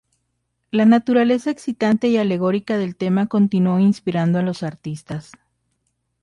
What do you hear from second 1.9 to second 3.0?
y alegórica del